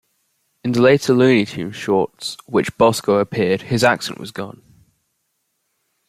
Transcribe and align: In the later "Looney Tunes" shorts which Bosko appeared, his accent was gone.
In 0.63 0.71
the 0.71 0.81
later 0.81 1.13
"Looney 1.13 1.45
Tunes" 1.45 1.75
shorts 1.75 2.35
which 2.47 2.75
Bosko 2.75 3.21
appeared, 3.21 3.61
his 3.61 3.83
accent 3.83 4.19
was 4.19 4.31
gone. 4.31 4.63